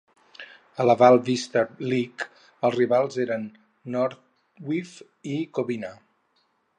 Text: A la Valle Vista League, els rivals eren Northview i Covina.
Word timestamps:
A 0.83 0.85
la 0.91 0.95
Valle 1.01 1.19
Vista 1.27 1.61
League, 1.91 2.27
els 2.69 2.77
rivals 2.79 3.19
eren 3.25 3.45
Northview 3.97 4.95
i 5.35 5.37
Covina. 5.59 5.93